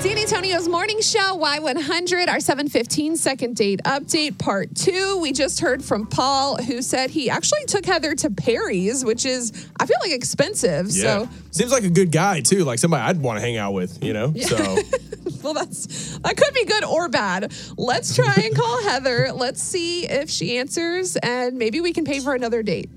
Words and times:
San 0.00 0.16
Antonio's 0.16 0.68
morning 0.68 1.00
show, 1.00 1.36
Y100, 1.36 2.28
our 2.28 2.38
715 2.38 3.16
second 3.16 3.56
date 3.56 3.80
update, 3.84 4.38
part 4.38 4.72
two. 4.76 5.18
We 5.20 5.32
just 5.32 5.58
heard 5.58 5.84
from 5.84 6.06
Paul, 6.06 6.56
who 6.62 6.82
said 6.82 7.10
he 7.10 7.28
actually 7.28 7.64
took 7.66 7.84
Heather 7.84 8.14
to 8.14 8.30
Perry's, 8.30 9.04
which 9.04 9.26
is, 9.26 9.68
I 9.80 9.86
feel 9.86 9.96
like, 10.00 10.12
expensive. 10.12 10.86
Yeah. 10.90 11.24
So, 11.24 11.28
Seems 11.50 11.72
like 11.72 11.82
a 11.82 11.90
good 11.90 12.12
guy 12.12 12.42
too, 12.42 12.62
like 12.62 12.78
somebody 12.78 13.02
I'd 13.02 13.20
want 13.20 13.38
to 13.38 13.40
hang 13.40 13.56
out 13.56 13.72
with, 13.72 14.04
you 14.04 14.12
know? 14.12 14.32
So 14.34 14.56
well, 15.42 15.54
that's 15.54 16.16
that 16.18 16.36
could 16.36 16.54
be 16.54 16.64
good 16.64 16.84
or 16.84 17.08
bad. 17.08 17.52
Let's 17.76 18.14
try 18.14 18.34
and 18.44 18.54
call 18.54 18.80
Heather. 18.84 19.32
Let's 19.34 19.60
see 19.60 20.06
if 20.06 20.30
she 20.30 20.58
answers, 20.58 21.16
and 21.16 21.58
maybe 21.58 21.80
we 21.80 21.92
can 21.92 22.04
pay 22.04 22.20
for 22.20 22.34
another 22.34 22.62
date. 22.62 22.88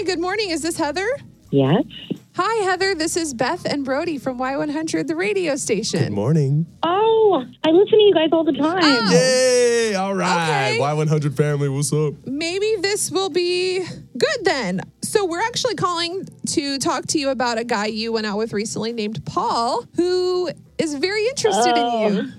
Hi, 0.00 0.04
good 0.04 0.18
morning. 0.18 0.48
Is 0.48 0.62
this 0.62 0.78
Heather? 0.78 1.06
Yes. 1.50 1.84
Hi, 2.34 2.64
Heather. 2.64 2.94
This 2.94 3.18
is 3.18 3.34
Beth 3.34 3.66
and 3.66 3.84
Brody 3.84 4.16
from 4.16 4.38
Y100, 4.38 5.06
the 5.06 5.14
radio 5.14 5.56
station. 5.56 6.00
good 6.00 6.12
morning. 6.12 6.64
Oh, 6.82 7.44
I 7.62 7.68
listen 7.68 7.98
to 7.98 8.04
you 8.04 8.14
guys 8.14 8.30
all 8.32 8.42
the 8.42 8.54
time. 8.54 8.78
Oh. 8.82 9.10
Yay! 9.12 9.94
All 9.96 10.14
right. 10.14 10.70
Okay. 10.70 10.78
Y100 10.80 11.36
family, 11.36 11.68
what's 11.68 11.92
up? 11.92 12.14
maybe 12.24 12.76
this 12.80 13.10
will 13.10 13.28
be 13.28 13.84
good 14.16 14.38
then. 14.44 14.80
So, 15.02 15.26
we're 15.26 15.42
actually 15.42 15.74
calling 15.74 16.26
to 16.46 16.78
talk 16.78 17.04
to 17.08 17.18
you 17.18 17.28
about 17.28 17.58
a 17.58 17.64
guy 17.64 17.84
you 17.84 18.10
went 18.10 18.24
out 18.24 18.38
with 18.38 18.54
recently 18.54 18.94
named 18.94 19.22
Paul, 19.26 19.84
who 19.96 20.48
is 20.78 20.94
very 20.94 21.28
interested 21.28 21.76
in 21.76 22.14
you. 22.14 22.32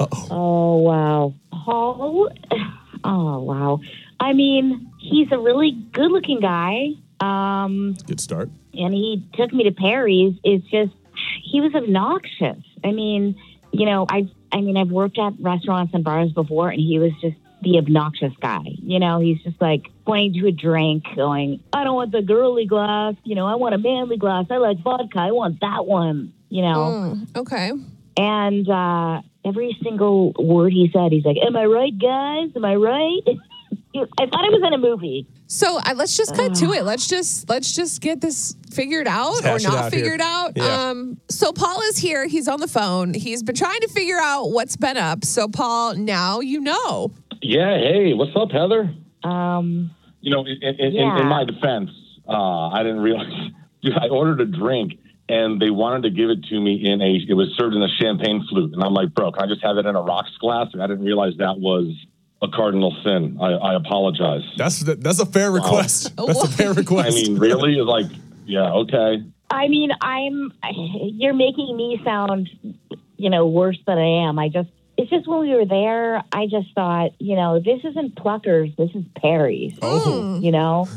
Oh, 0.00 0.08
oh 0.28 0.76
wow, 0.78 1.34
Paul. 1.52 2.30
Oh 3.04 3.42
wow. 3.42 3.80
I 4.20 4.32
mean, 4.32 4.90
he's 4.98 5.30
a 5.32 5.38
really 5.38 5.70
good-looking 5.92 6.40
guy. 6.40 6.90
Um, 7.20 7.96
Good 8.06 8.20
start. 8.20 8.50
and 8.74 8.92
he 8.94 9.24
took 9.34 9.52
me 9.52 9.64
to 9.64 9.72
Perry's. 9.72 10.34
It's 10.44 10.66
just 10.70 10.92
he 11.42 11.60
was 11.60 11.74
obnoxious. 11.74 12.62
I 12.84 12.92
mean, 12.92 13.36
you 13.72 13.86
know, 13.86 14.06
I 14.08 14.28
I 14.52 14.60
mean, 14.60 14.76
I've 14.76 14.90
worked 14.90 15.18
at 15.18 15.34
restaurants 15.40 15.92
and 15.94 16.04
bars 16.04 16.32
before, 16.32 16.70
and 16.70 16.80
he 16.80 16.98
was 16.98 17.12
just 17.20 17.36
the 17.62 17.76
obnoxious 17.78 18.32
guy. 18.40 18.62
You 18.82 18.98
know, 19.00 19.18
he's 19.20 19.42
just 19.42 19.60
like 19.60 19.88
pointing 20.06 20.40
to 20.40 20.46
a 20.48 20.52
drink, 20.52 21.04
going, 21.16 21.60
"I 21.72 21.82
don't 21.84 21.96
want 21.96 22.12
the 22.12 22.22
girly 22.22 22.66
glass. 22.66 23.14
You 23.24 23.34
know, 23.34 23.46
I 23.46 23.56
want 23.56 23.74
a 23.74 23.78
manly 23.78 24.16
glass. 24.16 24.46
I 24.50 24.58
like 24.58 24.78
vodka. 24.78 25.18
I 25.18 25.32
want 25.32 25.60
that 25.60 25.86
one." 25.86 26.32
You 26.50 26.62
know, 26.62 26.76
Mm, 27.16 27.36
okay. 27.36 27.72
and 28.16 28.68
uh, 28.70 29.20
every 29.44 29.76
single 29.82 30.32
word 30.38 30.72
he 30.72 30.88
said, 30.92 31.10
he's 31.12 31.24
like, 31.24 31.36
"Am 31.44 31.56
I 31.56 31.64
right, 31.66 31.96
guys? 31.98 32.50
Am 32.56 32.64
I 32.64 32.76
right?" 32.76 33.20
I 34.18 34.26
thought 34.26 34.44
it 34.44 34.52
was 34.52 34.62
in 34.66 34.72
a 34.72 34.78
movie. 34.78 35.26
So 35.46 35.78
uh, 35.78 35.94
let's 35.96 36.16
just 36.16 36.34
cut 36.34 36.54
to 36.56 36.72
it. 36.72 36.84
Let's 36.84 37.06
just 37.06 37.48
let's 37.48 37.74
just 37.74 38.00
get 38.00 38.20
this 38.20 38.54
figured 38.72 39.06
out 39.08 39.38
or 39.40 39.48
hash 39.48 39.64
it 39.64 39.68
not 39.68 39.74
out 39.76 39.92
here. 39.92 40.02
figured 40.02 40.20
out. 40.20 40.52
Yeah. 40.56 40.64
Um, 40.90 41.20
so 41.30 41.52
Paul 41.52 41.80
is 41.82 41.96
here. 41.98 42.26
He's 42.26 42.48
on 42.48 42.60
the 42.60 42.68
phone. 42.68 43.14
He's 43.14 43.42
been 43.42 43.54
trying 43.56 43.80
to 43.80 43.88
figure 43.88 44.18
out 44.20 44.46
what's 44.50 44.76
been 44.76 44.96
up. 44.96 45.24
So 45.24 45.48
Paul, 45.48 45.94
now 45.94 46.40
you 46.40 46.60
know. 46.60 47.12
Yeah, 47.40 47.78
hey, 47.78 48.14
what's 48.14 48.34
up, 48.36 48.50
Heather? 48.50 48.94
Um, 49.24 49.90
You 50.20 50.32
know, 50.32 50.40
in, 50.44 50.58
in, 50.62 50.74
in, 50.80 50.92
Yeah. 50.94 51.20
in 51.20 51.26
my 51.26 51.44
defense, 51.44 51.90
uh, 52.28 52.68
I 52.68 52.82
didn't 52.82 53.00
realize. 53.00 53.32
Dude, 53.82 53.96
I 53.96 54.08
ordered 54.08 54.40
a 54.40 54.46
drink 54.46 54.98
and 55.28 55.60
they 55.60 55.70
wanted 55.70 56.02
to 56.02 56.10
give 56.10 56.30
it 56.30 56.42
to 56.44 56.60
me 56.60 56.82
in 56.90 57.00
a. 57.00 57.20
It 57.28 57.34
was 57.34 57.54
served 57.56 57.76
in 57.76 57.82
a 57.82 57.88
champagne 58.00 58.44
flute, 58.48 58.72
and 58.72 58.82
I'm 58.82 58.92
like, 58.94 59.14
bro, 59.14 59.30
can 59.30 59.44
I 59.44 59.46
just 59.46 59.62
have 59.62 59.76
it 59.76 59.86
in 59.86 59.94
a 59.94 60.02
rocks 60.02 60.36
glass? 60.40 60.68
And 60.72 60.82
I 60.82 60.86
didn't 60.88 61.04
realize 61.04 61.34
that 61.38 61.58
was 61.60 61.94
a 62.40 62.48
cardinal 62.48 62.94
sin. 63.02 63.38
I, 63.40 63.52
I 63.52 63.74
apologize. 63.74 64.42
That's 64.56 64.80
that's 64.80 65.20
a 65.20 65.26
fair 65.26 65.50
request. 65.50 66.14
That's 66.26 66.42
a 66.44 66.48
fair 66.48 66.72
request. 66.72 67.08
I 67.08 67.22
mean, 67.22 67.38
really? 67.38 67.76
Like, 67.76 68.06
yeah, 68.46 68.72
okay. 68.72 69.22
I 69.50 69.68
mean, 69.68 69.90
I'm. 70.00 70.52
You're 70.72 71.34
making 71.34 71.76
me 71.76 72.00
sound, 72.04 72.48
you 73.16 73.30
know, 73.30 73.46
worse 73.46 73.78
than 73.86 73.98
I 73.98 74.28
am. 74.28 74.38
I 74.38 74.48
just. 74.48 74.68
It's 74.96 75.10
just 75.10 75.28
when 75.28 75.38
we 75.38 75.54
were 75.54 75.64
there, 75.64 76.24
I 76.32 76.46
just 76.46 76.74
thought, 76.74 77.12
you 77.20 77.36
know, 77.36 77.60
this 77.60 77.78
isn't 77.84 78.16
Pluckers, 78.16 78.74
this 78.76 78.90
is 78.96 79.04
Perry's. 79.14 79.78
oh. 79.80 80.40
You 80.40 80.50
know, 80.50 80.88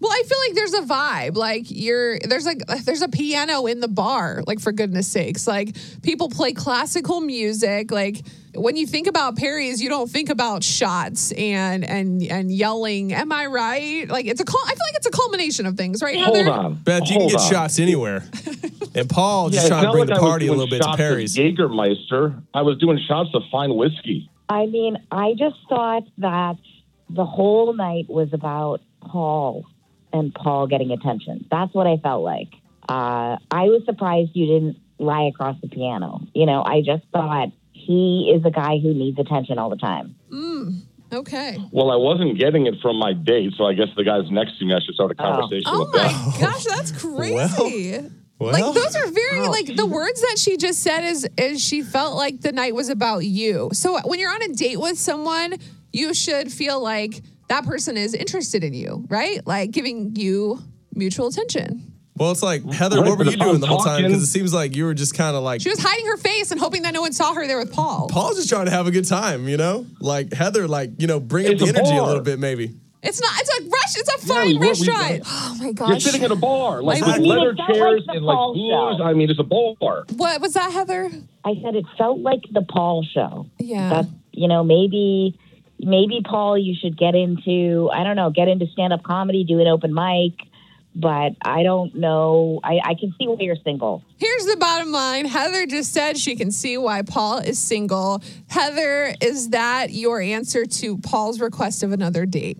Well, 0.00 0.12
I 0.12 0.22
feel 0.26 0.38
like 0.48 0.54
there's 0.54 0.74
a 0.74 0.82
vibe. 0.82 1.36
Like 1.36 1.64
you're 1.70 2.18
there's 2.18 2.44
like 2.44 2.58
there's 2.84 3.02
a 3.02 3.08
piano 3.08 3.66
in 3.66 3.80
the 3.80 3.88
bar. 3.88 4.42
Like 4.46 4.60
for 4.60 4.72
goodness 4.72 5.06
sakes, 5.10 5.46
like 5.46 5.76
people 6.02 6.28
play 6.28 6.52
classical 6.52 7.20
music. 7.20 7.90
Like 7.90 8.22
when 8.54 8.76
you 8.76 8.86
think 8.86 9.06
about 9.06 9.36
Perry's, 9.36 9.80
you 9.82 9.88
don't 9.88 10.10
think 10.10 10.28
about 10.28 10.62
shots 10.62 11.32
and 11.32 11.84
and 11.84 12.22
and 12.22 12.52
yelling. 12.52 13.12
Am 13.14 13.32
I 13.32 13.46
right? 13.46 14.08
Like 14.08 14.26
it's 14.26 14.40
a 14.40 14.44
cul- 14.44 14.60
I 14.66 14.70
feel 14.70 14.84
like 14.86 14.96
it's 14.96 15.06
a 15.06 15.10
culmination 15.10 15.66
of 15.66 15.76
things, 15.76 16.02
right? 16.02 16.20
Hold 16.20 16.36
Heather? 16.36 16.50
on. 16.50 16.74
Beth, 16.74 17.08
you 17.08 17.18
can 17.18 17.28
get 17.28 17.40
on. 17.40 17.50
shots 17.50 17.78
anywhere. 17.78 18.22
And 18.96 19.10
Paul 19.10 19.50
just 19.50 19.62
it's 19.62 19.68
trying 19.70 19.80
to 19.80 19.86
not 19.86 19.92
bring 19.92 20.06
like 20.06 20.16
the 20.16 20.24
I 20.24 20.28
party 20.28 20.46
a 20.46 20.52
little 20.52 20.68
bit 20.68 20.80
to 20.80 20.96
Perry's. 20.96 21.36
Jägermeister. 21.36 22.40
I 22.54 22.62
was 22.62 22.78
doing 22.78 22.98
shots 23.08 23.30
of 23.34 23.42
fine 23.50 23.74
whiskey. 23.74 24.30
I 24.48 24.66
mean, 24.66 24.98
I 25.10 25.32
just 25.36 25.56
thought 25.68 26.04
that 26.18 26.56
the 27.10 27.24
whole 27.24 27.72
night 27.74 28.08
was 28.08 28.28
about 28.32 28.82
Paul 29.00 29.64
and 30.14 30.32
Paul 30.34 30.66
getting 30.66 30.90
attention. 30.92 31.46
That's 31.50 31.74
what 31.74 31.86
I 31.86 31.98
felt 31.98 32.22
like. 32.24 32.48
Uh, 32.88 33.36
I 33.50 33.64
was 33.64 33.82
surprised 33.84 34.30
you 34.34 34.46
didn't 34.46 34.76
lie 34.98 35.24
across 35.24 35.56
the 35.60 35.68
piano. 35.68 36.20
You 36.34 36.46
know, 36.46 36.62
I 36.64 36.80
just 36.80 37.02
thought 37.12 37.48
he 37.72 38.32
is 38.34 38.44
a 38.46 38.50
guy 38.50 38.78
who 38.78 38.94
needs 38.94 39.18
attention 39.18 39.58
all 39.58 39.68
the 39.70 39.76
time. 39.76 40.14
Okay. 41.12 41.58
Well, 41.70 41.90
I 41.90 41.96
wasn't 41.96 42.38
getting 42.38 42.66
it 42.66 42.74
from 42.82 42.96
my 42.98 43.12
date, 43.12 43.52
so 43.56 43.64
I 43.66 43.74
guess 43.74 43.88
the 43.96 44.04
guys 44.04 44.22
next 44.30 44.58
to 44.58 44.64
me, 44.64 44.74
I 44.74 44.80
should 44.80 44.94
start 44.94 45.10
a 45.10 45.14
conversation 45.14 45.64
Oh 45.66 45.80
with 45.80 45.92
them. 45.92 46.12
my 46.12 46.36
gosh, 46.40 46.64
that's 46.64 46.92
crazy. 46.92 48.10
Well, 48.40 48.52
like 48.52 48.74
those 48.74 48.96
are 48.96 49.06
very 49.06 49.40
Ouch. 49.40 49.48
like 49.48 49.76
the 49.76 49.86
words 49.86 50.20
that 50.22 50.38
she 50.38 50.56
just 50.56 50.82
said 50.82 51.04
is 51.04 51.26
is 51.38 51.62
she 51.64 51.82
felt 51.82 52.16
like 52.16 52.40
the 52.40 52.50
night 52.50 52.74
was 52.74 52.88
about 52.88 53.20
you. 53.24 53.70
So 53.72 54.00
when 54.06 54.18
you're 54.18 54.32
on 54.32 54.42
a 54.42 54.48
date 54.48 54.80
with 54.80 54.98
someone, 54.98 55.54
you 55.92 56.14
should 56.14 56.52
feel 56.52 56.80
like 56.82 57.22
that 57.54 57.64
person 57.64 57.96
is 57.96 58.14
interested 58.14 58.64
in 58.64 58.74
you, 58.74 59.04
right? 59.08 59.46
Like 59.46 59.70
giving 59.70 60.16
you 60.16 60.58
mutual 60.94 61.28
attention. 61.28 61.92
well, 62.16 62.30
it's 62.32 62.42
like 62.42 62.64
Heather, 62.70 63.00
Right, 63.00 63.08
what 63.08 63.18
were 63.18 63.24
you 63.24 63.30
if 63.32 63.40
I'm 63.40 63.48
doing 63.48 63.60
the 63.60 63.66
whole 63.68 63.78
time? 63.78 64.02
Because 64.04 64.22
it 64.22 64.26
seems 64.26 64.52
like 64.52 64.74
you 64.76 64.84
were 64.84 64.94
just 64.94 65.14
kind 65.14 65.36
of 65.36 65.42
like 65.42 65.60
She 65.60 65.68
was 65.70 65.78
hiding 65.80 66.06
her 66.06 66.16
face 66.16 66.50
and 66.50 66.60
hoping 66.60 66.82
that 66.82 66.92
no 66.94 67.00
one 67.00 67.12
saw 67.12 67.32
her 67.34 67.46
there 67.46 67.58
with 67.58 67.72
Paul. 67.72 68.08
Paul's 68.10 68.36
just 68.36 68.48
trying 68.48 68.64
to 68.66 68.70
have 68.72 68.86
a 68.86 68.90
good 68.90 69.04
time, 69.06 69.48
you 69.48 69.56
know? 69.56 69.86
Like 70.00 70.32
Heather, 70.32 70.66
like, 70.68 70.90
you 71.00 71.06
know, 71.06 71.20
bring 71.20 71.46
up 71.46 71.58
the 71.58 71.64
a 71.66 71.68
energy 71.68 71.96
a 71.96 72.02
little 72.02 72.22
bit, 72.22 72.38
maybe. 72.38 72.74
It's 73.02 73.20
not. 73.20 73.30
It's 73.38 73.50
a 73.58 73.62
rush. 73.64 73.96
It's 73.98 74.08
a 74.08 74.26
Yeah, 74.26 74.34
fine 74.34 74.46
we 74.46 74.54
were- 74.54 74.60
we- 74.60 74.68
restaurant. 74.68 75.22
oh 75.26 75.56
my 75.60 75.72
gosh! 75.72 75.88
You're 75.90 76.00
sitting 76.00 76.24
at 76.24 76.30
a 76.30 76.36
bar, 76.36 76.82
like 76.82 77.02
I 77.02 77.06
with 77.06 77.18
mean, 77.18 77.28
leather 77.28 77.50
it 77.50 77.56
felt 77.58 77.68
like 77.68 77.76
chairs 77.76 78.04
and 78.08 78.24
like 78.24 78.34
Paul 78.34 78.54
booze. 78.54 78.96
show. 78.98 79.04
I 79.04 79.12
mean, 79.12 79.28
it's 79.30 79.38
a 79.38 79.42
bar. 79.42 80.04
what 80.16 80.40
was 80.40 80.54
that, 80.54 80.72
Heather? 80.72 81.10
I 81.44 81.52
said 81.62 81.74
it 81.76 81.84
felt 81.98 82.20
like 82.20 82.40
the 82.50 82.62
Paul 82.62 83.04
show. 83.12 83.46
Yeah. 83.58 83.90
That 83.90 84.06
you 84.32 84.48
know, 84.48 84.64
maybe 84.64 85.38
maybe 85.78 86.20
Paul 86.24 86.58
you 86.58 86.74
should 86.80 86.96
get 86.96 87.14
into 87.14 87.90
I 87.92 88.04
don't 88.04 88.16
know, 88.16 88.30
get 88.30 88.48
into 88.48 88.66
stand 88.68 88.92
up 88.92 89.02
comedy, 89.02 89.44
do 89.44 89.60
an 89.60 89.66
open 89.66 89.94
mic. 89.94 90.34
But 90.96 91.32
I 91.44 91.64
don't 91.64 91.92
know. 91.96 92.60
I, 92.62 92.78
I 92.84 92.94
can 92.94 93.12
see 93.18 93.26
why 93.26 93.36
you're 93.40 93.56
single. 93.64 94.04
Here's 94.16 94.46
the 94.46 94.56
bottom 94.56 94.92
line. 94.92 95.24
Heather 95.24 95.66
just 95.66 95.92
said 95.92 96.16
she 96.16 96.36
can 96.36 96.52
see 96.52 96.78
why 96.78 97.02
Paul 97.02 97.38
is 97.38 97.58
single. 97.58 98.22
Heather, 98.46 99.12
is 99.20 99.50
that 99.50 99.90
your 99.90 100.20
answer 100.20 100.64
to 100.64 100.98
Paul's 100.98 101.40
request 101.40 101.82
of 101.82 101.90
another 101.90 102.26
date? 102.26 102.58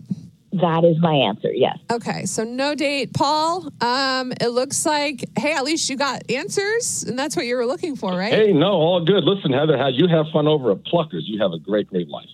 That 0.51 0.85
is 0.85 0.97
my 1.01 1.13
answer. 1.13 1.49
Yes. 1.53 1.77
Okay, 1.91 2.25
so 2.25 2.45
no 2.45 2.75
date, 2.75 3.13
Paul. 3.13 3.69
Um, 3.81 4.31
it 4.39 4.49
looks 4.49 4.85
like 4.85 5.25
hey, 5.37 5.53
at 5.53 5.65
least 5.65 5.89
you 5.89 5.97
got 5.97 6.29
answers, 6.29 7.03
and 7.03 7.19
that's 7.19 7.35
what 7.35 7.45
you 7.45 7.57
were 7.57 7.65
looking 7.65 7.97
for, 7.97 8.11
right? 8.11 8.31
Hey, 8.33 8.53
no, 8.53 8.71
all 8.71 9.03
good. 9.03 9.25
Listen, 9.25 9.51
Heather, 9.51 9.77
how 9.77 9.87
you 9.87 10.07
have 10.07 10.27
fun 10.31 10.47
over 10.47 10.71
at 10.71 10.83
Pluckers. 10.83 11.23
You 11.23 11.41
have 11.41 11.51
a 11.51 11.59
great, 11.59 11.87
great 11.87 12.07
life. 12.07 12.29